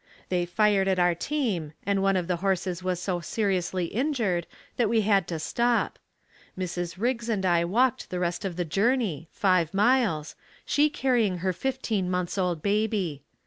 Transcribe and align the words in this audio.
They 0.29 0.47
fired 0.47 0.87
at 0.87 0.97
our 0.97 1.13
team 1.13 1.73
and 1.85 2.01
one 2.01 2.17
of 2.17 2.25
the 2.27 2.37
horses 2.37 2.81
was 2.81 2.99
so 2.99 3.19
seriously 3.21 3.85
injured 3.85 4.47
that 4.77 4.89
we 4.89 5.01
had 5.01 5.27
to 5.27 5.37
stop. 5.37 5.99
Mrs. 6.57 6.95
Riggs 6.97 7.29
and 7.29 7.45
I 7.45 7.65
walked 7.65 8.09
the 8.09 8.17
rest 8.17 8.43
of 8.43 8.55
the 8.55 8.65
journey, 8.65 9.29
five 9.31 9.75
miles, 9.75 10.33
she 10.65 10.89
carrying 10.89 11.37
her 11.45 11.53
fifteen 11.53 12.09
months 12.09 12.39
old 12.39 12.63
baby. 12.63 13.21